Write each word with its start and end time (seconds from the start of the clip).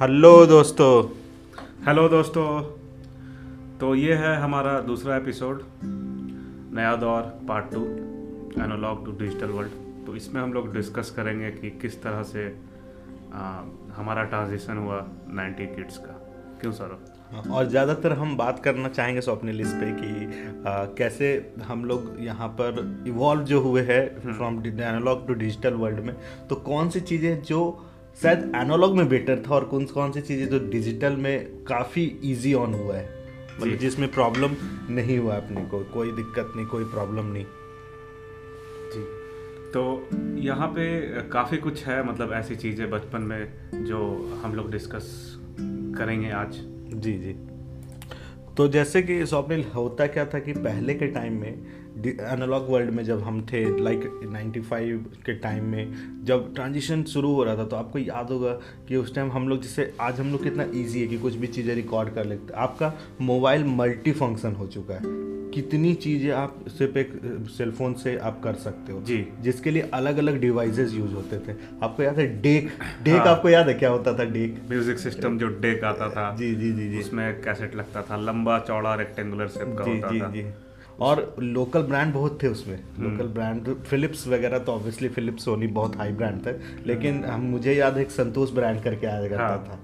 Hello 0.00 0.46
दोस्तों। 0.46 1.04
Hello 1.86 2.08
दोस्तों। 2.08 2.42
तो 3.78 3.94
ये 3.94 4.14
है 4.14 4.34
हमारा 4.36 4.78
दूसरा 4.80 5.16
एपिसोड 5.16 5.62
नया 6.74 6.94
दौर 6.96 7.22
part 7.48 7.70
two 7.72 7.80
analogue 8.64 9.04
to 9.04 9.12
digital 9.18 9.46
world 9.46 9.72
तो 10.06 10.14
इसमें 10.16 10.40
हम 10.42 10.52
लोग 10.52 10.72
डिस्कस 10.74 11.10
करेंगे 11.10 11.50
कि 11.50 11.70
किस 11.82 12.02
तरह 12.02 12.22
से 12.22 12.46
आ, 13.34 13.62
हमारा 13.96 14.22
ट्रांजिशन 14.24 14.76
हुआ 14.76 15.00
90 15.40 15.66
किड्स 15.74 15.98
का। 15.98 16.12
क्यों 16.60 16.72
सर 16.72 16.96
और 17.50 17.66
ज़्यादातर 17.66 18.12
हम 18.12 18.36
बात 18.36 18.62
करना 18.64 18.88
चाहेंगे 18.88 19.20
स्वप्निल 19.20 19.56
लिस्ट 19.56 19.76
पे 19.76 19.90
कि 19.92 20.62
आ, 20.68 20.84
कैसे 20.98 21.34
हम 21.64 21.84
लोग 21.84 22.16
यहाँ 22.20 22.48
पर 22.60 23.04
इवॉल्व 23.06 23.42
जो 23.42 23.60
हुए 23.60 23.82
हैं 23.82 24.32
from 24.32 24.62
analogue 24.66 25.26
to 25.28 25.34
digital 25.34 25.74
world 25.74 26.00
में। 26.00 26.14
तो 26.48 26.56
कौन 26.64 26.90
सी 26.90 27.00
चीज़ें 27.00 27.42
जो 27.42 27.60
शायद 28.22 28.52
एनालॉग 28.56 28.96
में 28.96 29.08
बेटर 29.08 29.42
था 29.46 29.54
और 29.54 29.64
कौन 29.64 29.84
कौन 29.84 30.12
सी 30.12 30.20
चीज़ें 30.20 30.48
जो 30.48 30.58
डिजिटल 30.70 31.16
में 31.16 31.64
काफ़ी 31.64 32.20
ईजी 32.24 32.54
ऑन 32.54 32.74
हुआ 32.74 32.96
है। 32.96 33.06
मतलब 33.60 33.76
जिसमें 33.76 34.10
प्रॉब्लम 34.12 34.56
नहीं 34.90 35.18
हुआ 35.18 35.36
अपने 35.36 35.64
को 35.64 35.78
कोई 35.84 36.12
दिक्कत 36.12 36.52
नहीं 36.56 36.66
कोई 36.66 36.84
प्रॉब्लम 36.84 37.26
नहीं। 37.26 37.44
जी। 38.94 39.02
तो 39.72 40.08
यहाँ 40.38 40.68
पे 40.68 40.84
काफ़ी 41.28 41.56
कुछ 41.56 41.84
है 41.84 42.02
मतलब 42.08 42.32
ऐसी 42.32 42.56
चीज़ें 42.56 42.90
बचपन 42.90 43.22
में 43.22 43.84
जो 43.84 44.00
हम 44.44 44.54
लोग 44.54 44.70
डिस्कस 44.70 45.36
करेंगे 45.98 46.30
आज। 46.30 46.58
जी 46.94 47.12
जी। 47.12 47.32
तो 48.58 48.68
जैसे 48.68 49.02
कि 49.02 49.26
स्वप्निल, 49.26 49.64
होता 49.74 50.06
क्या 50.06 50.24
था 50.26 50.38
कि 50.38 50.52
पहले 50.52 50.94
के 50.94 51.06
टाइम 51.06 51.40
में 51.40 51.66
एनालॉग 52.06 52.70
वर्ल्ड 52.70 52.90
में 52.90 53.04
जब 53.04 53.22
हम 53.22 53.46
थे 53.52 53.82
लाइक 53.82 54.00
like 54.00 54.64
95 54.64 55.22
के 55.26 55.34
टाइम 55.34 55.64
में, 55.64 55.94
जब 56.24 56.54
ट्रांजिशन 56.54 57.02
शुरू 57.02 57.34
हो 57.34 57.44
रहा 57.44 57.56
था 57.56 57.64
तो 57.64 57.76
आपको 57.76 57.98
याद 57.98 58.30
होगा 58.30 58.52
कि 58.88 58.96
उस 58.96 59.14
टाइम 59.14 59.30
हम 59.32 59.48
लोग 59.48 59.62
जैसे, 59.62 59.94
आज 60.00 60.20
हम 60.20 60.32
लोग 60.32 60.42
कितना 60.42 60.62
इजी 60.62 61.00
है 61.00 61.06
कि 61.06 61.18
कुछ 61.18 61.34
भी 61.34 61.46
चीज़ें 61.46 61.74
रिकॉर्ड 61.74 62.14
कर 62.14 62.24
लेते। 62.24 62.52
आपका 62.52 62.94
मोबाइल 63.20 63.64
मल्टी 63.64 64.12
फ़ंक्शन 64.12 64.52
हो 64.52 64.66
चुका 64.66 64.94
है। 64.94 65.37
कितनी 65.54 65.92
चीज़ें 65.96 66.30
आप 66.32 66.64
सिर्फ़ 66.68 66.98
एक 66.98 67.12
सेलफोन 67.50 67.94
से 67.94 68.16
आप 68.20 68.40
कर 68.44 68.54
सकते 68.64 68.92
हो। 68.92 69.00
जी। 69.02 69.16
जिसके 69.40 69.70
लिए 69.70 69.88
अलग 69.94 70.18
अलग 70.18 70.38
डिवाइसेस 70.40 70.94
यूज़ 70.94 71.12
होते 71.14 71.38
थे। 71.38 71.56
आपको 71.82 72.02
याद 72.02 72.18
है 72.18 72.26
डेक 72.42 72.70
डेक 73.02 73.16
हाँ। 73.16 73.26
आपको 73.28 73.48
याद 73.48 73.68
है 73.68 73.74
क्या 73.74 73.90
होता 73.90 74.12
था 74.18 74.24
डेक 74.30 74.60
म्यूज़िक 74.70 74.98
सिस्टम 74.98 75.38
जो 75.38 75.48
डेक 75.60 75.84
आता 75.84 76.08
था 76.10 76.34
जी 76.36 76.54
जी 76.54 76.72
जी 76.72 76.88
जी। 76.90 76.98
उसमें 76.98 77.40
कैसेट 77.42 77.74
लगता 77.76 78.02
था 78.02 78.16
लंबा 78.22 78.58
चौड़ा 78.68 78.94
रेक्टेंगुलर 78.94 79.48
शेप 79.48 79.76
का 79.78 79.84
होता 79.84 80.10
जी 80.10 80.20
था। 80.20 80.30
जी। 80.30 80.44
और 81.00 81.36
लोकल 81.40 81.82
ब्रांड 81.82 82.12
बहुत 82.12 82.42
थे 82.42 82.48
उसमें। 82.48 82.78
लोकल 83.00 83.26
ब्रांड 83.34 83.74
फिलिप्स 83.86 84.26
वगैरह 84.28 84.58
तो 84.58 84.72
ऑब्वियसली 84.72 85.08
फिलिप्स 85.08 85.44
सोनी 85.44 85.66
बहुत 85.74 85.96
हाई 85.96 86.12
ब्रांड 86.12 86.44
थे 86.46 86.52
लेकिन 86.86 87.24
हम 87.24 87.40
मुझे 87.50 87.74
याद 87.74 87.96
है 87.96 88.02
एक 88.02 88.10
संतोष 88.10 88.50
ब्रांड 88.52 88.82
करके 88.82 89.06
आया 89.06 89.28
करता 89.28 89.46
हाँ। 89.46 89.58
था। 89.64 89.78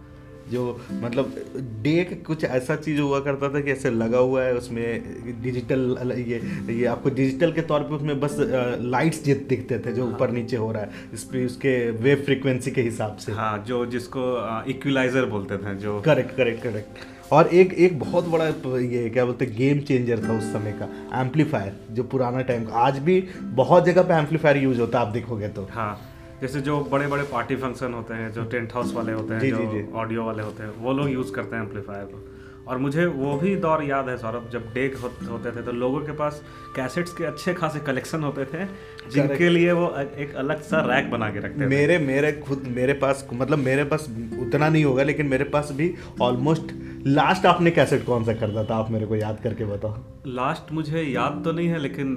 जो 0.50 0.62
मतलब 1.02 1.34
डेक 1.82 2.22
कुछ 2.26 2.44
ऐसा 2.44 2.76
चीज़ 2.76 3.00
हुआ 3.00 3.20
करता 3.20 3.48
था 3.54 3.60
कि 3.60 3.70
ऐसे 3.70 3.90
लगा 3.90 4.18
हुआ 4.18 4.42
है 4.42 4.54
उसमें 4.56 5.42
डिजिटल 5.42 6.12
ये 6.18 6.40
ये 6.70 6.84
आपको 6.86 7.10
डिजिटल 7.10 7.52
के 7.52 7.62
तौर 7.62 7.80
पे 7.80 7.94
उसमें 7.94 8.18
बस 8.20 8.36
लाइट्स 8.40 9.22
जित 9.24 9.46
दिखते 9.48 9.78
थे 9.78 9.92
जो 9.92 10.06
ऊपर 10.08 10.30
नीचे 10.30 10.56
हो 10.56 10.70
रहा 10.72 10.82
है 10.82 11.08
इस 11.14 11.24
पे 11.24 11.44
उसके 11.46 11.74
वेव 12.02 12.22
फ्रीक्वेंसी 12.24 12.70
के 12.70 12.82
हिसाब 12.82 13.16
से। 13.16 13.32
हाँ 13.32 13.56
जो 13.68 13.84
जिसको 13.86 14.22
इक्विलाइजर 14.70 15.24
बोलते 15.26 15.58
थे 15.58 15.74
जो 15.78 16.00
करेक्ट 16.00 16.36
करेक्ट 16.36 16.62
करेक्ट 16.62 17.32
और 17.32 17.48
एक 17.54 17.72
एक 17.74 17.98
बहुत 17.98 18.28
बड़ा 18.28 18.46
ये 18.78 19.08
क्या 19.10 19.24
बोलते 19.24 19.46
गेम 19.48 19.80
चेंजर 19.82 20.22
था 20.24 20.36
उस 20.38 20.52
समय 20.52 20.72
का 20.80 20.88
एम्पलीफायर 21.20 21.76
जो 21.90 22.02
पुराना 22.04 22.40
टाइम 22.42 22.64
का। 22.64 22.72
आज 22.78 22.98
भी 22.98 23.20
बहुत 23.54 23.84
जगह 23.84 24.02
पे 24.02 24.14
एम्पलीफायर 24.14 24.56
यूज़ 24.56 24.80
होता 24.80 25.00
है 25.00 25.06
आप 25.06 25.12
देखोगे 25.12 25.48
तो। 25.48 25.68
हाँ। 25.72 25.94
जैसे 26.40 26.60
जो 26.60 26.80
बड़े 26.84 27.06
बड़े 27.06 27.22
पार्टी 27.22 27.56
फ़ंक्शन 27.56 27.92
होते 27.94 28.14
हैं 28.14 28.32
जो 28.32 28.44
टेंट 28.44 28.72
हाउस 28.74 28.94
वाले 28.94 29.12
होते 29.12 29.34
हैं 29.34 29.40
जी। 29.40 29.84
ऑडियो 29.94 30.24
वाले 30.24 30.42
होते 30.42 30.62
हैं 30.62 30.70
वो 30.78 30.92
लोग 30.92 31.10
यूज़ 31.10 31.32
करते 31.32 31.56
हैं 31.56 31.62
एम्पलीफायर 31.62 32.04
को 32.04 32.33
और 32.68 32.78
मुझे 32.78 33.06
वो 33.06 33.36
भी 33.38 33.54
दौर 33.56 33.82
याद 33.84 34.08
है 34.08 34.16
सौरभ 34.16 34.48
जब 34.52 34.72
डेक 34.74 34.96
हो, 34.96 35.10
होते 35.28 35.50
थे 35.50 35.62
तो 35.62 35.72
लोगों 35.72 36.00
के 36.00 36.12
पास 36.12 36.42
कैसेट्स 36.76 37.12
के 37.12 37.24
अच्छे 37.24 37.54
खासे 37.54 37.80
कलेक्शन 37.80 38.22
होते 38.22 38.44
थे 38.44 38.64
जिनके 39.10 39.48
लिए 39.48 39.72
वो 39.72 39.88
एक 40.18 40.34
अलग 40.34 40.62
सा 40.62 40.80
रैक 40.86 41.10
बना 41.10 41.30
के 41.30 41.38
रखते 41.38 41.66
मेरे 41.66 41.98
थे। 41.98 41.98
मेरे 41.98 41.98
मेरे 42.06 42.32
खुद 42.40 42.64
मेरे 42.76 42.92
पास 42.94 43.26
मतलब 43.32 43.58
मेरे 43.58 43.84
पास 43.84 44.08
उतना 44.40 44.68
नहीं 44.68 44.84
होगा 44.84 45.02
लेकिन 45.02 45.26
मेरे 45.26 45.44
पास 45.44 45.72
भी 45.72 45.92
ऑलमोस्ट 46.22 46.72
लास्ट 47.06 47.46
आपने 47.46 47.70
कैसेट 47.70 48.04
कौन 48.04 48.24
सा 48.24 48.32
करता 48.34 48.64
था? 48.64 48.74
आप 48.74 48.90
मेरे 48.90 49.06
को 49.06 49.16
याद 49.16 49.40
करके 49.42 49.64
बताओ। 49.64 49.96
लास्ट 50.26 50.72
मुझे 50.72 51.02
याद 51.02 51.40
तो 51.44 51.52
नहीं 51.52 51.68
है 51.68 51.78
लेकिन 51.78 52.16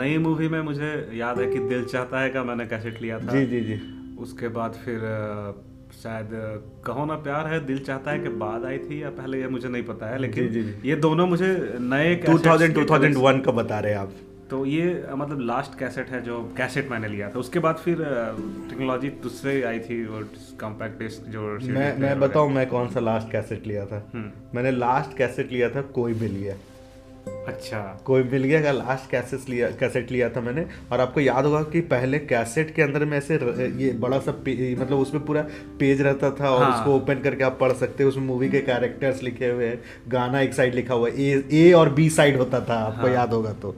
नई 0.00 0.18
मूवी 0.18 0.48
में 0.48 0.60
मुझे 0.62 0.92
याद 1.14 1.40
है 1.40 1.46
कि 1.46 1.58
दिल 1.68 1.84
चाहता 1.84 2.20
है 2.20 2.30
का 2.30 2.44
मैंने 2.44 2.66
कैसेट 2.66 3.02
लिया 3.02 3.18
था। 3.18 3.32
जी 3.32 3.46
जी 3.46 3.60
जी। 3.60 3.80
उसके 4.18 4.48
बाद 4.48 4.78
फिर 4.84 5.00
शायद 6.02 6.30
कहो 6.84 7.04
ना 7.04 7.14
प्यार 7.14 7.46
है 7.46 7.66
दिल 7.66 7.78
चाहता 7.78 8.10
है 8.10 8.18
कि 8.18 8.28
बाद 8.28 8.64
आई 8.64 8.78
थी 8.78 9.02
या 9.02 9.10
पहले 9.10 9.40
ये 9.40 9.48
मुझे 9.48 9.68
नहीं 9.68 9.82
पता 9.82 10.06
है 10.06 10.18
लेकिन 10.18 10.48
जी, 10.48 10.62
जी, 10.62 10.88
ये 10.88 10.96
दोनों 10.96 11.26
मुझे 11.26 11.76
नए 11.80 12.22
2000 12.26 12.44
cassettes 12.46 12.74
के 12.74 12.84
2001 12.84 13.44
का 13.44 13.52
बता 13.52 13.80
रहे 13.80 13.92
हैं 13.92 13.98
आप। 13.98 14.12
तो 14.50 14.66
ये 14.66 15.04
मतलब 15.10 15.40
लास्ट 15.40 15.78
कैसेट 15.78 16.08
है 16.08 16.22
जो 16.22 16.54
कैसेट 16.56 16.90
मैंने 16.90 17.08
लिया 17.08 17.30
था। 17.30 17.38
उसके 17.38 17.58
बाद 17.58 17.76
फिर 17.76 17.96
टेक्नोलॉजी 18.70 19.08
दूसरे 19.08 19.62
आई 19.62 19.78
थी 19.78 20.06
वो 20.06 20.20
कॉम्पैक्ट 20.60 20.98
डिस्क 20.98 21.22
जो 21.22 21.58
मैं 21.62 21.98
मैं। 21.98 22.20
बताऊँ 22.20 22.50
मैं 22.50 22.66
कौन 22.66 22.88
सा 22.88 23.00
लास्ट 23.00 23.32
कैसेट 23.32 23.66
लिया 23.66 23.86
था। 23.86 24.10
हम्म, 24.14 24.30
मैंने 24.54 24.70
लास्ट 24.70 25.16
कैसेट 25.16 25.52
लिया 25.52 25.70
था 25.70 25.82
कोई 25.82 26.12
भी 26.12 26.28
गया 26.28 26.54
अच्छा। 27.46 27.78
कोई 28.04 28.22
मिल 28.22 28.44
गया 28.44 28.60
का 28.62 28.72
लास्ट 28.72 29.10
कैसेट 29.10 29.48
लिया 29.48 29.68
कैसेट 29.70 30.10
लिया 30.12 30.28
था 30.30 30.40
मैंने 30.40 30.66
और 30.92 31.00
आपको 31.00 31.20
याद 31.20 31.44
होगा 31.44 31.62
कि 31.62 31.80
पहले 31.80 32.18
कैसेट 32.18 32.74
के 32.74 32.82
अंदर 32.82 33.04
में 33.04 33.16
ऐसे 33.18 33.34
ये 33.84 33.92
बड़ा 33.92 34.18
सा 34.18 34.32
मतलब 34.32 34.98
उसमें 34.98 35.24
पूरा 35.24 35.42
पेज 35.78 36.00
रहता 36.02 36.30
था 36.30 36.50
और 36.50 36.62
हाँ। 36.64 36.78
उसको 36.78 36.94
ओपन 36.96 37.20
करके 37.20 37.44
आप 37.44 37.58
पढ़ 37.60 37.72
सकते 37.72 38.02
हो। 38.02 38.08
उसमें 38.08 38.24
मूवी 38.24 38.48
के 38.48 38.60
कैरेक्टर्स 38.60 39.22
लिखे 39.22 39.48
हुए 39.48 39.66
हैं 39.66 39.80
गाना 40.08 40.40
एक 40.40 40.54
साइड 40.54 40.74
लिखा 40.74 40.94
हुआ 40.94 41.08
है 41.08 41.22
ए 41.22 41.44
ए 41.52 41.72
और 41.72 41.90
बी 41.90 42.08
साइड 42.10 42.36
होता 42.36 42.60
था 42.60 42.78
आपको 42.78 43.06
हाँ। 43.06 43.14
याद 43.14 43.32
होगा 43.32 43.52
तो। 43.52 43.72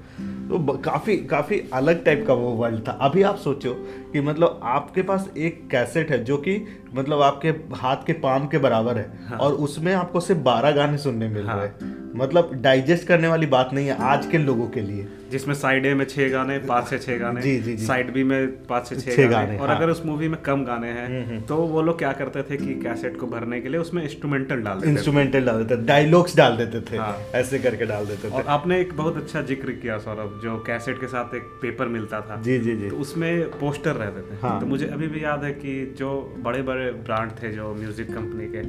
तो 0.49 0.59
काफ़ी 0.84 1.17
काफ़ी 1.27 1.62
अलग 1.75 2.05
टाइप 2.05 2.25
का 2.27 2.34
वो 2.34 2.51
वर्ल्ड 2.53 2.87
था। 2.89 2.93
अभी 3.03 3.23
आप 3.23 3.37
सोचो 3.37 3.73
कि 4.12 4.21
मतलब 4.21 4.61
आपके 4.65 5.03
पास 5.03 5.28
एक 5.39 5.61
कैसेट 5.71 6.11
है 6.11 6.23
जो 6.25 6.37
कि 6.39 6.57
मतलब 6.95 7.23
आपके 7.23 7.49
हाथ 7.77 8.07
के 8.07 8.12
पाम 8.19 8.47
के 8.47 8.59
बराबर 8.59 8.99
है 8.99 9.37
और 9.41 9.53
उसमें 9.53 9.93
आपको 9.95 10.21
सिर्फ़ 10.21 10.41
बारह 10.43 10.71
गाने 10.71 10.99
सुनने 10.99 11.28
मिल 11.28 11.47
रहे 11.47 11.67
हैं। 11.67 11.97
मतलब 12.17 12.51
डाइजेस्ट 12.63 13.07
करने 13.09 13.29
वाली 13.29 13.47
बात 13.49 13.71
नहीं 13.73 13.87
है 13.87 13.97
आज 14.07 14.27
के 14.27 14.39
लोगों 14.39 14.67
के 14.69 14.81
लिए। 14.81 15.07
जिसमें 15.31 15.55
साइड 15.55 15.87
ए 15.87 15.93
में 15.95 16.05
छह 16.05 16.29
गाने 16.31 16.59
पाँच 16.59 16.87
से 16.89 16.99
छह 16.99 17.17
गाने 17.19 17.41
जी, 17.41 17.59
जी, 17.61 17.75
जी। 17.77 17.87
साइड 17.87 18.13
बी 18.13 18.23
में 18.25 18.47
पाँच 18.67 18.87
से 18.87 18.97
छह 18.97 19.17
गाने, 19.17 19.31
गाने, 19.31 19.59
और 19.59 19.69
हाँ। 19.69 19.77
अगर 19.77 19.91
उस 19.91 20.05
मूवी 20.07 20.29
में 20.29 20.41
कम 20.43 20.65
गाने 20.65 20.89
हैं 20.89 21.41
तो 21.47 21.57
वो 21.57 21.83
लोग 21.83 21.99
क्या 21.99 22.13
करते 22.13 22.43
थे 22.43 22.57
कि 22.57 22.75
कैसेट 22.83 23.17
को 23.21 23.27
भरने 23.27 23.61
के 23.61 23.69
लिए 23.69 23.81
उसमें 23.81 24.03
इंस्ट्रूमेंटल 24.03 24.63
डाल 24.63 24.77
देते 24.77 24.87
थे। 24.87 24.93
इंस्ट्रूमेंटल 24.93 25.45
डाल 25.47 25.65
देते 25.65 25.83
डायलॉग्स 25.87 26.37
डाल 26.37 26.57
देते 26.57 26.81
थे 26.91 26.97
हाँ। 26.97 27.19
ऐसे 27.35 27.59
करके 27.59 27.87
डाल 27.87 28.07
देते 28.07 28.29
थे। 28.29 28.33
और 28.33 28.47
आपने 28.49 28.81
एक 28.81 28.93
बहुत 28.97 29.17
अच्छा 29.17 29.43
ज़िक्र 29.43 29.73
किया 29.73 29.99
सौरभ 29.99 30.41
जो 30.43 30.57
कैसेट 30.67 31.01
के 31.01 31.07
साथ 31.07 31.35
एक 31.35 31.43
पेपर 31.63 31.89
मिलता 31.89 32.21
था। 32.21 32.41
जी 32.43 32.59
जी 32.59 32.77
जी। 32.77 32.89
तो 32.91 32.97
उसमें 32.97 33.45
पोस्टर 33.51 33.95
रहते 33.95 34.23
थे। 34.31 34.41
हाँ। 34.43 34.61
तो 34.61 34.67
मुझे 34.67 34.87
अभी 34.87 35.09
भी 35.09 35.25
याद 35.25 35.45
है 35.45 35.53
कि 35.55 35.75
जो 35.99 36.11
बड़े 36.45 36.63
बड़े 36.63 36.91
ब्रांड 37.05 37.31
थे 37.43 37.53
जो 37.53 37.75
म्यूज़िक 37.75 38.15
कंपनी 38.15 38.47
के 38.47 38.63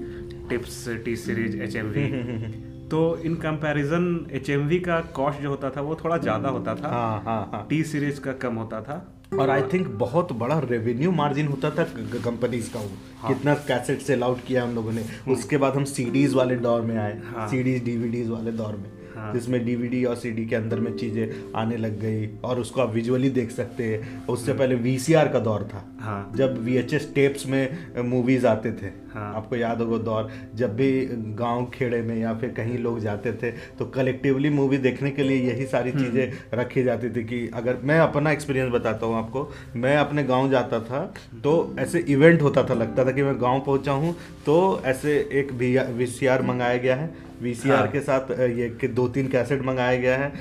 टिप्स 0.49 0.87
टी 1.05 1.15
सीरीज़ 1.17 1.57
एच 1.61 1.75
तो 2.91 2.99
इन 3.25 3.35
कंपैरिजन 3.35 4.05
एच 4.31 4.47
का 4.85 4.99
कॉस्ट 5.15 5.41
जो 5.41 5.49
होता 5.49 5.69
था 5.69 5.81
वो 5.81 5.95
थोड़ा 5.95 6.17
ज़्यादा 6.17 6.49
होता 6.49 6.75
था। 6.75 6.89
हाँ 6.89 7.21
हाँ 7.25 7.49
हाँ। 7.53 7.65
टी 7.69 7.83
सीरीज़ 7.83 8.19
का 8.19 8.33
कम 8.33 8.55
होता 8.55 8.81
था। 8.81 8.97
और 9.39 9.49
आई 9.49 9.61
थिंक 9.73 9.87
बहुत 9.97 10.31
बड़ा 10.33 10.59
रेवेन्यू 10.59 11.11
मार्जिन 11.11 11.47
होता 11.47 11.69
था 11.69 11.83
कंपनीज़ 12.23 12.71
का 12.73 12.79
वो। 12.79 12.91
हाँ। 13.21 13.33
कितना 13.33 13.53
कैसेट 13.67 13.99
सेल 14.01 14.23
आउट 14.23 14.45
किया 14.47 14.63
हम 14.63 14.75
लोगों 14.75 14.91
ने। 14.91 15.03
उसके 15.31 15.57
बाद 15.57 15.75
हम 15.75 15.83
सीडीज 15.85 16.33
वाले 16.33 16.55
दौर 16.57 16.81
में 16.81 16.97
आए। 16.97 17.19
हाँ। 17.25 17.47
सीडीज 17.47 17.83
डीवीडीज 17.85 18.29
वाले 18.29 18.51
दौर 18.51 18.75
में। 18.75 18.89
हाँ। 19.15 19.33
जिसमें 19.33 19.63
डीवीडी 19.65 20.03
और 20.05 20.15
सीडी 20.15 20.45
के 20.45 20.55
अंदर 20.55 20.79
में 20.79 20.91
चीज़ें 20.97 21.53
आने 21.55 21.77
लग 21.77 21.99
गई 21.99 22.27
और 22.43 22.59
उसको 22.59 22.81
आप 22.81 22.93
विजुअली 22.93 23.29
देख 23.29 23.51
सकते 23.51 23.83
हैं। 23.83 24.27
उससे 24.27 24.53
पहले 24.53 24.75
वीसीआर 24.75 25.27
का 25.27 25.39
दौर 25.39 25.63
था। 25.63 25.83
हाँ। 25.99 26.31
जब 26.35 26.57
वीएचएस 26.63 27.11
टेप्स 27.15 27.45
में 27.47 28.03
मूवीज़ 28.03 28.47
आते 28.47 28.71
थे। 28.71 28.91
हाँ। 29.19 29.33
आपको 29.35 29.55
याद 29.55 29.81
होगा 29.81 29.97
दौर 30.03 30.29
जब 30.55 30.75
भी 30.75 30.91
गाँव 31.39 31.65
खेड़े 31.73 32.01
में 32.01 32.15
या 32.17 32.33
फिर 32.33 32.49
कहीं 32.49 32.77
लोग 32.77 32.99
जाते 32.99 33.33
थे 33.33 33.51
तो 33.79 33.85
कलेक्टिवली 33.95 34.49
मूवी 34.49 34.77
देखने 34.77 35.11
के 35.11 35.23
लिए 35.23 35.41
यही 35.49 35.65
सारी 35.65 35.91
चीज़ें 35.91 36.31
रखी 36.53 36.83
जाती 36.83 37.09
थी 37.09 37.23
कि 37.23 37.47
अगर 37.55 37.77
मैं 37.83 37.99
अपना 37.99 38.31
एक्सपीरियंस 38.31 38.71
बताता 38.73 39.05
हूँ 39.05 39.15
आपको 39.15 39.49
मैं 39.75 39.95
अपने 39.97 40.23
गाँव 40.23 40.49
जाता 40.49 40.79
था 40.79 41.05
तो 41.43 41.55
ऐसे 41.79 41.99
इवेंट 42.09 42.41
होता 42.41 42.63
था 42.63 42.73
लगता 42.73 43.05
था 43.05 43.11
कि 43.11 43.23
मैं 43.23 43.39
गाँव 43.41 43.59
पहुँचा 43.59 43.91
हूँ 43.93 44.15
तो 44.45 44.59
ऐसे 44.85 45.17
एक 45.33 45.51
वी 45.53 46.05
सी 46.07 46.27
मंगाया 46.47 46.77
गया 46.77 46.95
है। 46.95 47.27
वीसीआर 47.41 47.77
हाँ। 47.77 47.87
के 47.87 47.99
साथ 47.99 48.31
ये 48.31 48.67
कि 48.69 48.87
दो 48.87 49.07
तीन 49.07 49.27
कैसेट 49.27 49.61
मंगाया 49.65 49.99
गया 49.99 50.15
है। 50.17 50.31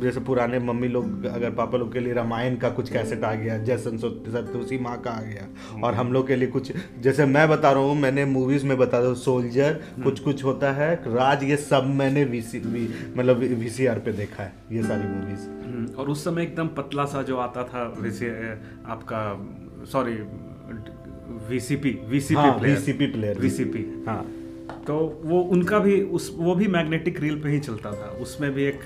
जैसे 0.00 0.20
पुराने 0.20 0.58
मम्मी 0.58 0.88
लोग 0.88 1.24
अगर 1.26 1.50
पापा 1.50 1.78
लोग 1.78 1.92
के 1.92 2.00
लिए 2.00 2.12
रामायण 2.14 2.56
का 2.56 2.68
कुछ 2.70 2.92
कैसेट 2.92 3.24
आ 3.24 3.32
गया 3.34 3.58
जैसन 3.64 3.98
सतुसी 3.98 4.78
माँ 4.78 4.96
का 5.02 5.10
आ 5.10 5.20
गया 5.22 5.82
और 5.84 5.94
हम 5.94 6.12
लोग 6.12 6.26
के 6.28 6.36
लिए 6.36 6.48
कुछ 6.48 6.72
जैसे 7.00 7.26
मैं 7.26 7.48
बता 7.48 7.72
रहा 7.72 7.82
हूँ 7.82 7.96
मैंने 7.96 8.17
मूवीज़ 8.24 8.66
में 8.66 8.76
बता 8.78 8.98
हूँ 8.98 9.14
सोल्जर 9.16 9.80
कुछ 10.04 10.20
कुछ 10.20 10.44
होता 10.44 10.72
है 10.72 10.94
राज 11.06 11.44
ये 11.44 11.56
सब 11.56 11.86
मैंने 11.96 12.24
वीसी 12.24 12.58
वी, 12.58 12.88
मतलब 13.16 13.36
वीसीआर 13.36 13.98
पे 13.98 14.12
देखा 14.12 14.42
है 14.42 14.52
ये 14.72 14.82
सारी 14.82 15.08
मूवीज़ 15.08 15.48
हम्म, 15.48 15.86
और 15.94 16.08
उस 16.08 16.24
समय 16.24 16.42
एकदम 16.42 16.68
पतला 16.78 17.04
सा 17.04 17.22
जो 17.22 17.36
आता 17.38 17.64
था 17.64 17.84
वैसे 17.98 18.30
आपका 18.86 19.22
सॉरी 19.92 20.16
वीसीपी 21.48 21.90
वीसीपी 22.08 22.40
हाँ, 22.40 22.58
प्लेयर 22.58 23.38
वीसीपी 23.38 23.84
हाँ। 24.06 24.22
तो 24.86 24.94
वो 25.24 25.40
उनका 25.52 25.78
भी 25.78 26.00
उस 26.16 26.30
वो 26.38 26.54
भी 26.54 26.66
मैग्नेटिक 26.68 27.20
रील 27.20 27.40
पे 27.42 27.48
ही 27.48 27.58
चलता 27.60 27.90
था। 27.92 28.08
उसमें 28.22 28.50
भी 28.52 28.64
एक 28.64 28.80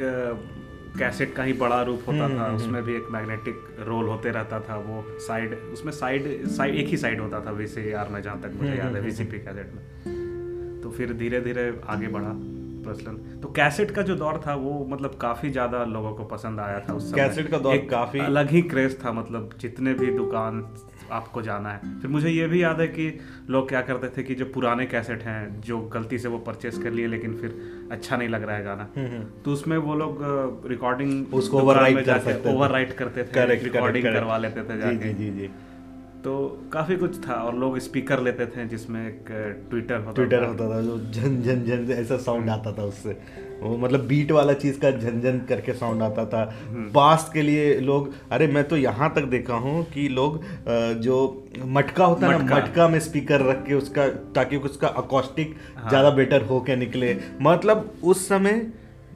कैसेट 0.98 1.34
का 1.34 1.42
ही 1.42 1.52
बड़ा 1.52 1.82
रूप 1.82 2.02
होता 2.06 2.24
हम्म, 2.24 2.38
था 2.38 2.46
उसमें 2.46 2.82
भी 2.82 2.94
एक 2.94 3.06
मैग्नेटिक 3.10 3.76
रोल 3.80 4.08
होते 4.08 4.30
रहता 4.30 4.60
था 4.60 4.76
वो 4.76 5.04
साइड 5.18 5.54
उसमें 5.72 5.92
साइड 5.92 6.46
साइड 6.48 6.74
एक 6.74 6.88
ही 6.88 6.96
साइड 6.96 7.20
होता 7.20 7.40
था 7.40 7.50
वी 7.50 7.92
आर 7.92 8.08
में 8.08 8.22
जहाँ 8.22 8.40
तक 8.40 8.50
मुझे 8.54 8.68
हम्म, 8.70 8.78
याद 8.80 8.94
है 8.96 9.00
वीसीपी 9.00 9.38
कैसेट 9.38 9.72
में। 9.74 10.80
तो 10.82 10.90
फिर 10.90 11.12
धीरे 11.12 11.40
धीरे 11.40 11.80
आगे 11.88 12.08
बढ़ा 12.08 12.32
प्रचलन। 12.84 13.16
तो 13.40 13.48
कैसेट 13.48 13.90
का 13.90 14.02
जो 14.02 14.14
दौर 14.16 14.40
था 14.46 14.54
वो 14.54 14.86
मतलब 14.90 15.14
काफ़ी 15.20 15.50
ज़्यादा 15.50 15.84
लोगों 15.84 16.12
को 16.14 16.24
पसंद 16.24 16.60
आया 16.60 16.80
था 16.80 16.94
उस 16.94 17.10
समय। 17.10 17.28
कैसेट 17.28 17.50
का 17.50 17.58
दौर 17.58 17.76
काफी- 17.90 18.22
अलग 18.22 18.50
ही 18.50 18.62
क्रेज 18.62 19.04
था 19.04 19.12
मतलब 19.12 19.50
जितने 19.60 19.94
भी 19.94 20.06
दुकान 20.06 20.60
आपको 21.12 21.42
जाना 21.42 21.68
है। 21.68 22.00
फिर 22.00 22.10
मुझे 22.10 22.28
ये 22.28 22.46
भी 22.46 22.62
याद 22.62 22.80
है 22.80 22.86
कि 22.86 23.20
लोग 23.50 23.68
क्या 23.68 23.80
करते 23.80 24.08
थे 24.08 24.22
कि 24.22 24.34
जो 24.34 24.44
पुराने 24.44 24.86
कैसेट 24.86 25.22
हैं 25.22 25.60
जो 25.60 25.80
गलती 25.80 26.18
से 26.18 26.28
वो 26.28 26.38
परचेस 26.38 26.78
कर 26.78 26.90
लिए 26.90 27.06
लेकिन 27.06 27.36
फिर 27.36 27.58
अच्छा 27.92 28.16
नहीं 28.16 28.28
लग 28.28 28.42
रहा 28.42 28.56
है 28.56 28.64
गाना। 28.64 28.88
तो 29.44 29.52
उसमें 29.52 29.76
वो 29.78 29.94
लोग 29.94 30.18
रिकॉर्डिंग 30.66 31.10
हम्म, 31.12 31.38
उसको 31.38 31.66
कर 31.66 32.18
सकते 32.18 32.94
करते 32.94 33.24
थे 33.24 33.54
रिकॉर्डिंग 33.54 34.04
करवा 34.04 34.38
लेते 34.38 34.62
थे 34.62 34.78
जाके। 34.78 35.12
जी 35.12 35.12
जी 35.14 35.38
जी। 35.38 35.50
तो 36.24 36.32
काफ़ी 36.72 36.96
कुछ 36.96 37.28
था 37.28 37.34
और 37.34 37.54
लोग 37.54 37.78
स्पीकर 37.78 38.20
लेते 38.20 38.46
थे 38.46 38.66
जिसमें 38.68 39.08
एक 39.08 39.24
ट्विटर 39.70 39.96
होता 39.96 40.12
ट्विटर 40.12 40.42
था। 40.42 40.46
होता 40.46 40.68
था 40.70 40.80
जो 40.82 40.98
झन 40.98 41.42
झन 41.42 41.64
झन 41.64 41.92
ऐसा 41.92 42.16
साउंड 42.16 42.50
आता 42.50 42.72
था 42.72 42.82
उससे। 42.82 43.16
वो 43.62 43.76
मतलब 43.78 44.06
बीट 44.06 44.32
वाला 44.32 44.52
चीज़ 44.54 44.78
का 44.80 44.90
झन 44.90 45.20
झन 45.20 45.38
करके 45.48 45.72
साउंड 45.74 46.02
आता 46.02 46.24
था। 46.26 46.44
बास 46.94 47.30
के 47.34 47.42
लिए 47.42 47.74
लोग 47.80 48.12
अरे 48.32 48.46
मैं 48.48 48.64
तो 48.68 48.76
यहाँ 48.78 49.12
तक 49.16 49.24
देखा 49.30 49.54
हूँ 49.56 49.84
कि 49.84 50.08
लोग 50.10 50.40
जो 51.00 51.16
मटका 51.68 52.04
होता 52.04 52.26
है 52.26 52.38
ना 52.38 52.54
मटका। 52.56 52.88
में 52.88 52.98
स्पीकर 53.00 53.40
रख 53.42 53.64
के 53.66 53.74
उसका 53.74 54.08
ताकि 54.34 54.56
उसका 54.58 54.88
अकॉस्टिक 54.88 55.56
ज़्यादा 55.88 56.10
बेटर 56.12 56.42
हो 56.44 56.60
के 56.60 56.76
निकले। 56.76 57.16
मतलब 57.42 57.92
उस 58.04 58.28
समय 58.28 58.66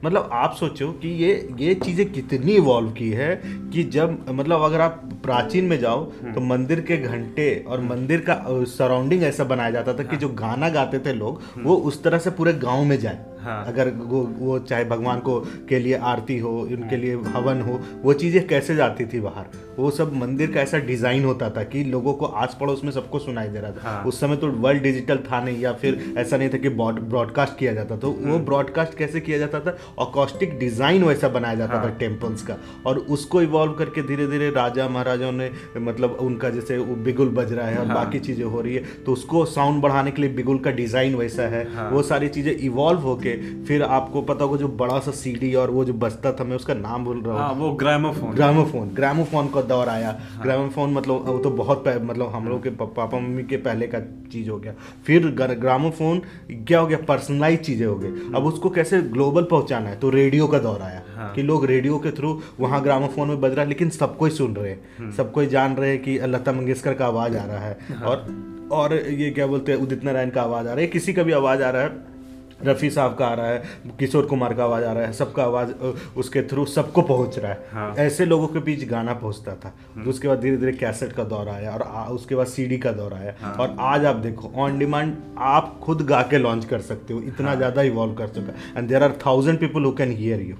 मतलब 0.03 0.29
आप 0.33 0.55
सोचो 0.55 0.87
कि 0.93 1.09
ये 1.21 1.29
ये 1.59 1.73
चीज़ें 1.75 2.11
कितनी 2.11 2.51
इवॉल्व 2.53 2.89
की 2.91 3.09
है 3.11 3.29
कि 3.73 3.83
जब 3.85 4.17
मतलब 4.29 4.61
अगर 4.63 4.81
आप 4.81 5.01
प्राचीन 5.23 5.65
में 5.65 5.79
जाओ 5.79 6.03
तो 6.33 6.41
मंदिर 6.43 6.81
के 6.81 6.97
घंटे 6.97 7.47
और 7.67 7.81
मंदिर 7.83 8.19
का 8.29 8.35
सराउंडिंग 8.67 9.23
ऐसा 9.23 9.43
बनाया 9.43 9.71
जाता 9.71 9.93
था 9.93 10.03
कि 10.03 10.17
जो 10.17 10.29
गाना 10.39 10.69
गाते 10.69 10.99
थे 10.99 11.13
लोग 11.13 11.41
वो 11.63 11.75
उस 11.89 12.01
तरह 12.03 12.19
से 12.19 12.31
पूरे 12.31 12.53
गाँव 12.55 12.83
में 12.83 12.97
जाए। 12.99 13.25
हाँ। 13.47 13.63
अगर 13.65 13.89
वो 13.89 14.21
वो 14.39 14.59
चाहे 14.59 14.85
भगवान 14.85 15.19
को 15.19 15.39
के 15.69 15.79
लिए 15.79 15.97
आरती 16.11 16.37
हो 16.37 16.49
उनके 16.61 16.97
लिए 16.97 17.15
हवन 17.35 17.61
हो 17.61 17.79
वो 18.03 18.13
चीज़ें 18.13 18.47
कैसे 18.47 18.75
जाती 18.75 19.05
थी 19.05 19.19
बाहर 19.19 19.45
वो 19.77 19.89
सब 19.91 20.13
मंदिर 20.15 20.51
का 20.51 20.59
ऐसा 20.61 20.77
डिज़ाइन 20.87 21.25
होता 21.25 21.49
था 21.49 21.63
कि 21.65 21.83
लोगों 21.85 22.13
को 22.13 22.25
आस 22.25 22.57
पड़ोस 22.59 22.83
में 22.83 22.91
सबको 22.91 23.19
सुनाई 23.19 23.47
दे 23.47 23.59
रहा 23.59 23.71
था। 23.71 23.81
हाँ। 23.83 24.03
उस 24.03 24.19
समय 24.19 24.35
तो 24.35 24.47
वर्ल्ड 24.47 24.83
डिजिटल 24.83 25.17
था 25.31 25.43
नहीं 25.43 25.59
या 25.59 25.73
फिर 25.73 26.13
ऐसा 26.17 26.37
नहीं 26.37 26.49
था 26.49 26.57
कि 26.57 26.69
ब्रॉडकास्ट 26.69 27.57
किया 27.59 27.73
जाता 27.73 27.97
तो 27.97 28.11
वो 28.21 28.39
ब्रॉडकास्ट 28.41 28.97
कैसे 28.97 29.19
किया 29.19 29.37
जाता 29.37 29.59
था? 29.59 29.77
अकॉस्टिक 29.99 30.57
डिज़ाइन 30.59 31.03
वैसा 31.03 31.29
बनाया 31.29 31.55
जाता 31.55 31.83
था 31.83 31.89
टेम्पल्स 31.99 32.43
का। 32.43 32.57
और 32.85 32.97
उसको 33.09 33.41
इवॉल्व 33.41 33.73
करके 33.73 34.01
धीरे 34.03 34.27
धीरे 34.27 34.49
राजा 34.51 34.87
महाराजाओं 34.89 35.31
ने 35.31 35.49
मतलब 35.79 36.17
उनका 36.21 36.49
जैसे 36.49 36.77
बिगुल 37.03 37.29
बज 37.31 37.53
रहा 37.53 37.67
है 37.67 37.77
और 37.77 37.85
बाकी 37.87 38.19
चीज़ें 38.19 38.43
हो 38.45 38.61
रही 38.61 38.75
है। 38.75 38.83
तो 39.05 39.13
उसको 39.13 39.45
साउंड 39.47 39.81
बढ़ाने 39.81 40.11
के 40.11 40.21
लिए 40.21 40.31
बिगुल 40.33 40.57
का 40.59 40.71
डिज़ाइन 40.73 41.15
वैसा 41.15 41.43
है। 41.49 41.65
वो 41.91 42.01
सारी 42.03 42.29
चीज़ें 42.29 42.51
इवॉल्व 42.53 42.99
होके 43.01 43.35
फिर 43.65 43.83
आपको 43.83 44.21
पता 44.23 44.45
होगा 44.45 44.57
जो 44.57 44.67
बड़ा 44.77 44.99
सा 44.99 45.11
सीडी 45.13 45.53
और 45.55 45.71
वो 45.71 45.85
जो 45.85 45.93
बजता 45.95 46.31
था 46.31 46.43
मैं 46.43 46.55
उसका 46.55 46.73
नाम 46.75 47.05
भूल 47.05 47.21
रहा 47.21 47.33
हूँ। 47.33 47.41
हाँ 47.41 47.53
वो 47.55 47.71
ग्रामोफोन 47.75 48.33
ग्रामोफोन 48.35 48.89
ग्रामोफोन 48.95 49.47
का 49.47 49.61
दौर 49.67 49.89
आया। 49.89 50.21
हाँ। 50.33 50.43
ग्रामोफोन 50.43 50.93
मतलब 50.93 51.25
वो 51.27 51.37
तो 51.37 51.49
बहुत 51.49 51.83
मतलब 51.87 52.27
हम 52.27 52.47
लोग 52.47 52.63
के 52.63 52.69
पापा 52.69 53.19
मम्मी 53.19 53.43
के 53.43 53.57
पहले 53.57 53.87
का 53.87 53.99
चीज़ 54.31 54.49
हो 54.49 54.59
गया। 54.59 54.73
फिर 55.05 55.27
गर- 55.27 55.57
ग्रामोफोन 55.57 56.21
क्या 56.51 56.79
हो 56.79 56.87
गया? 56.87 56.97
पर्सनलाइज 56.97 57.59
चीज़ें 57.59 57.87
हो 57.87 57.95
गई। 57.95 58.07
अब 58.07 58.45
उसको 58.45 58.69
कैसे 58.69 59.01
ग्लोबल 59.01 59.43
पहुंचाना 59.43 59.89
है? 59.89 59.99
तो 59.99 60.09
रेडियो 60.09 60.47
का 60.47 60.59
दौर 60.59 60.81
आया 60.81 61.03
हाँ। 61.15 61.33
कि 61.33 61.41
लोग 61.41 61.65
रेडियो 61.65 61.97
के 61.97 62.11
थ्रू 62.11 62.41
वहाँ 62.59 62.83
ग्रामोफोन 62.83 63.27
में 63.27 63.41
बज 63.41 63.51
रहा 63.51 63.61
है 63.61 63.67
लेकिन 63.67 63.89
सब 63.89 64.17
कोई 64.17 64.29
सुन 64.29 64.55
रहे 64.55 64.71
हैं। 64.71 65.11
सब 65.11 65.31
कोई 65.31 65.45
जान 65.45 65.75
रहे 65.75 65.89
हैं 65.89 66.01
कि 66.01 66.19
लता 66.19 66.51
मंगेशकर 66.51 66.93
का 66.93 67.05
आवाज़ 67.05 67.37
आ 67.37 67.43
रहा 67.43 67.59
है। 67.59 67.77
और 68.05 68.47
और 68.71 68.93
ये 68.93 69.29
क्या 69.29 69.47
बोलते 69.47 69.71
हैं 69.71 69.79
उदित 69.79 70.03
नारायण 70.03 70.29
का 70.29 70.41
आवाज़ 70.41 70.67
आ 70.67 70.71
रहा 70.71 70.81
है। 70.81 70.87
किसी 70.87 71.13
का 71.13 71.23
भी 71.23 71.31
आवाज़ 71.31 71.63
आ 71.63 71.69
रहा 71.69 71.81
है 71.81 72.16
रफ़ी 72.61 72.89
साहब 72.89 73.15
का 73.15 73.25
आ 73.27 73.33
रहा 73.33 73.47
है 73.47 73.93
किशोर 73.99 74.25
कुमार 74.25 74.53
का 74.53 74.63
आवाज़ 74.63 74.83
आ 74.83 74.91
रहा 74.93 75.05
है 75.05 75.13
सबका 75.13 75.43
आवाज़ 75.43 75.71
उसके 76.17 76.41
थ्रू 76.43 76.65
सबको 76.67 77.01
पहुँच 77.03 77.37
रहा 77.39 77.51
है। 77.51 77.67
हाँ। 77.73 77.93
ऐसे 77.99 78.25
लोगों 78.25 78.47
के 78.47 78.59
बीच 78.59 78.87
गाना 78.89 79.13
पहुँचता 79.15 79.55
था। 79.55 79.73
तो 79.95 80.09
उसके 80.09 80.27
बाद 80.27 80.39
धीरे 80.39 80.57
धीरे 80.57 80.71
कैसेट 80.73 81.13
का 81.13 81.23
दौर 81.25 81.49
आया 81.49 81.71
और 81.71 81.81
आ, 81.81 82.05
उसके 82.05 82.35
बाद 82.35 82.47
सीडी 82.47 82.77
का 82.77 82.91
दौर 82.91 83.13
आया। 83.13 83.33
हाँ। 83.41 83.53
और 83.55 83.75
आज 83.79 84.05
आप 84.05 84.15
देखो 84.17 84.51
ऑन 84.57 84.79
डिमांड 84.79 85.15
आप 85.47 85.79
खुद 85.83 86.01
गा 86.07 86.21
के 86.21 86.37
लॉन्च 86.37 86.65
कर 86.65 86.81
सकते 86.83 87.13
हो 87.13 87.21
इतना 87.23 87.47
हाँ। 87.47 87.57
ज़्यादा 87.57 87.81
इवॉल्व 87.83 88.13
कर 88.15 88.27
चुका 88.29 88.53
है। 88.53 88.77
And 88.77 88.89
there 88.89 89.03
are 89.03 89.17
thousand 89.25 89.59
people 89.59 89.83
who 89.83 89.91
can 89.93 90.11
hear 90.17 90.41
you 90.41 90.55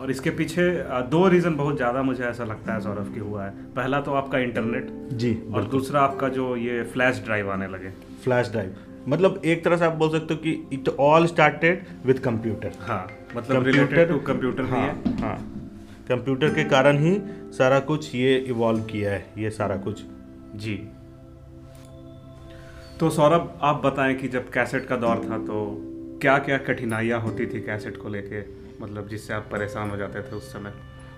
और 0.00 0.10
इसके 0.10 0.30
पीछे 0.30 0.62
दो 1.10 1.26
रीज़न 1.28 1.54
बहुत 1.56 1.76
ज़्यादा 1.76 2.02
मुझे 2.02 2.24
ऐसा 2.24 2.44
लगता 2.44 2.72
है 2.74 2.80
सौरभ 2.80 3.12
की 3.14 3.20
हुआ 3.20 3.44
है। 3.44 3.50
पहला 3.74 4.00
तो 4.00 4.12
आपका 4.14 4.38
इंटरनेट 4.38 4.90
जी 5.12 5.32
और 5.54 5.64
दूसरा 5.68 6.00
आपका 6.00 6.28
जो 6.28 6.54
ये 6.56 6.82
फ्लैश 6.92 7.22
ड्राइव 7.24 7.50
आने 7.52 7.68
लगे। 7.68 7.90
फ्लैश 8.24 8.50
ड्राइव 8.50 8.74
मतलब 9.08 9.40
एक 9.44 9.64
तरह 9.64 9.76
से 9.76 9.84
आप 9.84 9.92
बोल 9.92 10.10
सकते 10.10 10.34
हो 10.34 10.40
कि 10.40 10.68
it 10.72 10.88
all 11.00 11.26
started 11.26 11.84
with 12.06 12.18
computer 12.18 12.72
हाँ 12.80 13.06
मतलब 13.36 13.66
रिलेटेड 13.66 14.08
टू 14.08 14.18
कंप्यूटर 14.18 14.64
हाँ 14.64 14.86
हाँ। 15.20 15.36
कंप्यूटर 16.08 16.54
के 16.54 16.64
कारण 16.64 16.98
ही 16.98 17.16
सारा 17.58 17.80
कुछ 17.80 18.14
ये 18.14 18.36
इवॉल्व 18.38 18.82
किया 18.82 19.12
है 19.12 19.26
ये 19.38 19.50
सारा 19.50 19.76
कुछ। 19.76 20.02
जी। 20.56 20.74
तो 23.00 23.10
सौरभ 23.10 23.58
आप 23.62 23.82
बताएँ 23.86 24.14
कि 24.14 24.28
जब 24.28 24.50
कैसेट 24.50 24.86
का 24.86 24.96
दौर 24.96 25.24
था 25.30 25.38
तो 25.38 25.64
क्या 26.22 26.38
क्या 26.38 26.58
कठिनाइयाँ 26.58 27.20
होती 27.20 27.46
थी 27.46 27.60
कैसेट 27.60 27.96
को 27.96 28.08
लेके? 28.08 28.40
मतलब 28.82 29.08
जिससे 29.08 29.34
आप 29.34 29.48
परेशान 29.52 29.90
हो 29.90 29.96
जाते 29.96 30.22
थे 30.22 30.36
उस 30.36 30.52
समय? 30.52 30.72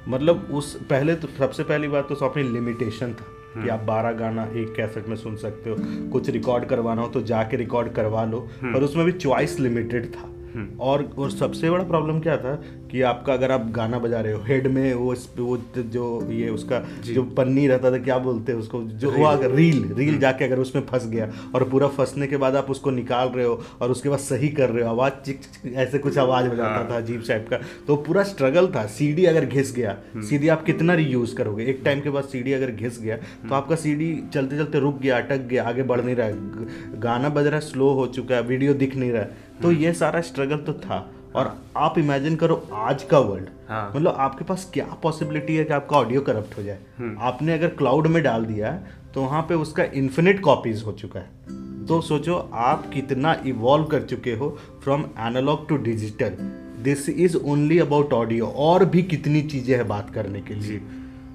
मतलब 0.08 0.48
उस 0.52 0.74
पहले 0.90 1.14
तो 1.14 1.28
सबसे 1.28 1.64
पहली 1.64 1.88
बात 1.88 2.08
तो 2.08 2.14
सॉफ्टवेयर 2.14 2.48
लिमिटेशन 2.48 3.12
था। 3.12 3.24
कि 3.56 3.68
आप 3.68 3.86
12 3.86 4.12
गाना 4.12 4.44
एक 4.44 4.74
कैसेट 4.76 5.08
में 5.08 5.16
सुन 5.16 5.36
सकते 5.36 5.70
हो। 5.70 5.76
कुछ 6.10 6.30
रिकॉर्ड 6.30 6.64
करवाना 6.64 7.02
हो 7.02 7.08
तो 7.08 7.20
जाके 7.20 7.56
रिकॉर्ड 7.56 7.92
करवा 7.92 8.24
लो। 8.24 8.40
पर 8.64 8.82
उसमें 8.82 9.06
भी 9.06 9.12
चॉइस 9.12 9.60
लिमिटेड 9.60 10.06
था। 10.06 10.34
और 10.80 11.04
और 11.18 11.30
सबसे 11.30 11.70
बड़ा 11.70 11.84
प्रॉब्लम 11.84 12.20
क्या 12.20 12.36
था? 12.36 12.62
कि 12.90 13.02
आपका 13.02 13.32
अगर 13.32 13.52
आप 13.52 13.70
गाना 13.70 13.98
बजा 13.98 14.20
रहे 14.20 14.32
हो 14.32 14.42
हेड 14.44 14.66
में 14.66 14.94
वो 14.94 15.14
वो 15.38 15.56
जो 15.78 16.06
ये 16.30 16.48
उसका 16.48 16.78
जो। 17.04 17.22
पन्नी 17.36 17.66
रहता 17.68 17.90
था 17.92 17.98
क्या 17.98 18.18
बोलते 18.18 18.52
हैं 18.52 18.58
उसको 18.58 18.82
जो 18.82 19.10
वो 19.10 19.24
अगर 19.24 19.50
रील 19.50 19.82
रील 19.94 20.18
जाके 20.18 20.44
अगर 20.44 20.58
उसमें 20.58 20.82
फंस 20.82 21.06
गया 21.06 21.30
और 21.54 21.64
पूरा 21.68 21.88
फंसने 21.88 22.26
के 22.26 22.36
बाद 22.36 22.56
आप 22.56 22.70
उसको 22.70 22.90
निकाल 22.90 23.28
रहे 23.28 23.44
हो 23.44 23.60
और 23.80 23.90
उसके 23.90 24.08
बाद 24.08 24.18
सही 24.18 24.48
कर 24.48 24.70
रहे 24.70 24.84
हो 24.84 24.90
आवाज़ 24.90 25.12
चिक 25.26 25.40
चिक 25.40 25.74
ऐसे 25.74 25.98
कुछ 25.98 26.18
आवाज़ 26.18 26.46
हो। 26.46 26.54
जाता 26.56 26.90
था 26.90 26.96
अजीब 26.96 27.22
टाइप 27.28 27.46
का 27.50 27.60
तो 27.86 27.96
पूरा 27.96 28.22
स्ट्रगल 28.22 28.66
था। 28.66 28.86
सीडी 28.88 29.24
अगर 29.24 29.44
घिस 29.44 29.74
गया 29.74 29.96
सीडी 30.18 30.48
आप 30.48 30.64
कितना 30.64 30.94
रीयूज 30.94 31.32
करोगे? 31.32 31.64
एक 31.64 31.80
टाइम 31.84 32.00
के 32.00 32.10
बाद 32.10 32.24
सीडी 32.24 32.52
अगर 32.52 32.70
घिस 32.70 33.00
गया 33.00 33.16
तो 33.16 33.54
आपका 33.54 33.76
सीडी 33.76 34.14
चलते 34.34 34.56
चलते 34.56 34.80
रुक 34.80 34.98
गया 35.00 35.16
अटक 35.16 35.46
गया 35.46 35.64
आगे 35.64 35.82
बढ़ 35.82 36.00
नहीं 36.00 36.16
रहा 36.16 36.26
है। 36.26 37.00
गाना 37.00 37.28
बज 37.28 37.46
रहा 37.46 37.54
है 37.54 37.60
स्लो 37.60 37.90
हो 37.90 38.06
चुका 38.06 38.36
है 38.36 38.42
वीडियो 38.42 38.74
दिख 38.74 38.96
नहीं 38.96 39.12
रहा 39.12 39.22
है। 39.22 39.46
तो 39.62 39.72
ये 39.72 39.92
सारा 39.92 40.20
स्ट्रगल 40.20 40.56
तो 40.56 40.72
था। 40.72 40.98
और 41.38 41.52
आप 41.76 41.98
इमेजिन 41.98 42.36
करो 42.36 42.54
आज 42.74 43.02
का 43.02 43.18
वर्ल्ड 43.18 43.48
हाँ। 43.68 43.92
मतलब 43.96 44.14
आपके 44.18 44.44
पास 44.44 44.70
क्या 44.74 44.84
पॉसिबिलिटी 45.02 45.56
है 45.56 45.64
कि 45.64 45.72
आपका 45.72 45.96
ऑडियो 45.96 46.20
करप्ट 46.20 46.56
हो 46.58 46.62
जाए? 46.62 46.78
आपने 47.20 47.52
अगर 47.52 47.68
क्लाउड 47.78 48.06
में 48.06 48.22
डाल 48.22 48.44
दिया 48.44 48.70
है 48.72 48.96
तो 49.14 49.22
वहाँ 49.22 49.42
पे 49.42 49.54
उसका 49.56 49.84
इन्फिनिट 49.94 50.40
कॉपीज 50.40 50.82
हो 50.82 50.92
चुका 50.92 51.20
है। 51.20 51.86
तो 51.86 52.00
सोचो 52.00 52.36
आप 52.54 52.90
कितना 52.94 53.36
इवॉल्व 53.46 53.84
कर 53.84 54.02
चुके 54.02 54.32
हो 54.32 54.48
from 54.84 55.04
analogue 55.18 55.68
to 55.68 55.76
digital 55.82 56.36
this 56.82 57.08
is 57.08 57.36
only 57.36 57.78
about 57.78 58.12
audio 58.12 58.46
और 58.64 58.84
भी 58.84 59.02
कितनी 59.02 59.42
चीज़ें 59.44 59.74
हैं 59.76 59.86
बात 59.88 60.10
करने 60.10 60.40
के 60.40 60.54
लिए। 60.54 60.78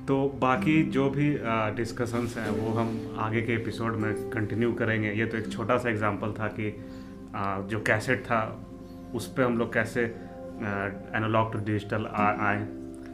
तो 0.08 0.18
बाकी 0.42 0.82
जो 0.92 1.10
भी 1.10 1.30
डिस्कशंस 1.76 2.36
हैं 2.38 2.50
वो 2.50 2.74
हम 2.74 3.16
आगे 3.20 3.42
के 3.42 3.54
एपिसोड 3.54 3.96
में 3.96 4.14
कंटिन्यू 4.30 4.72
करेंगे। 4.74 5.12
ये 5.12 5.26
तो 5.26 5.38
एक 5.38 5.52
छोटा 5.52 5.78
सा 5.78 5.90
एग्जांपल 5.90 6.34
था 6.40 6.48
कि 6.50 6.76
आ, 7.36 7.60
जो 7.62 7.80
कैसेट 7.80 8.24
था 8.24 8.40
उस 9.16 9.34
पर 9.34 9.44
हम 9.44 9.58
लोग 9.58 9.74
कैसे 9.74 10.04
एनालॉग 10.04 11.52
टू 11.54 11.60
डिजिटल 11.66 12.06
आए। 12.06 12.68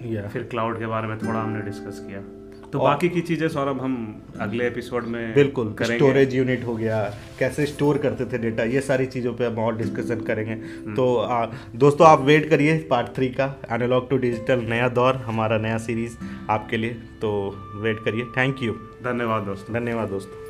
या 0.06 0.28
फिर 0.28 0.44
क्लाउड 0.44 0.80
के 0.80 0.86
बारे 0.86 1.08
में 1.08 1.18
थोड़ा 1.18 1.40
हमने 1.42 1.62
डिस्कस 1.62 2.06
किया। 2.08 2.22
तो 2.72 2.80
बाकी 2.80 3.08
की 3.10 3.22
चीज़ें 3.22 3.48
सौरभ 3.50 3.80
हम 3.82 3.94
अगले 4.42 4.68
एपिसोड 4.68 5.04
में 5.04 5.34
बिल्कुल 5.34 5.74
स्टोरेज 5.82 6.36
यूनिट 6.36 6.66
हो 6.66 6.76
गया 6.76 7.02
कैसे 7.40 7.66
स्टोर 7.66 7.98
करते 7.98 8.26
थे 8.26 8.38
डेटा 8.38 8.64
ये 8.64 8.82
सारी 8.82 9.06
चीज़ों 9.06 9.34
पे 9.34 9.46
हम 9.46 9.58
और 9.60 9.78
डिस्कशन 9.78 10.22
करेंगे। 10.22 10.56
तो 10.96 11.16
आ, 11.16 11.46
दोस्तों 11.76 12.08
आप 12.08 12.22
वेट 12.22 12.50
करिए 12.50 12.78
पार्ट 12.90 13.08
थ्री 13.16 13.30
का 13.30 13.54
एनालॉग 13.72 14.10
टू 14.10 14.18
डिजिटल 14.18 14.60
नया 14.66 14.90
दौर 14.90 15.16
हमारा 15.26 15.58
नया 15.58 15.78
सीरीज़ 15.78 16.18
आपके 16.50 16.78
लिए। 16.78 16.94
तो 17.22 17.32
वेट 17.76 18.04
करिए। 18.06 18.26
थैंक 18.38 18.64
यू 18.64 18.74
धन्यवाद 19.04 19.44
दोस्तों। 19.44 19.76
धन्यवाद 19.76 20.10
दोस्तों। 20.10 20.49